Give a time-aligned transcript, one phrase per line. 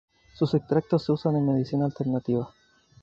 [0.33, 2.51] Sus extractos se usan en medicina alternativa.